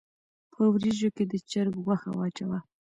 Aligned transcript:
په 0.53 0.61
وريژو 0.73 1.09
کښې 1.15 1.25
د 1.31 1.33
چرګ 1.49 1.73
غوښه 1.83 2.09
واچوه 2.13 2.59